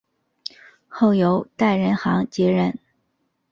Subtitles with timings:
[0.89, 2.79] 后由戴仁行接任。